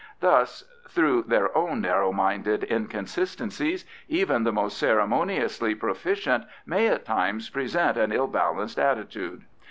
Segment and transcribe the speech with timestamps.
[0.19, 7.51] Thus, through their own narrow minded inconsistencies, even the most ceremoniously proficient may at times
[7.51, 9.43] present an ill balanced attitude.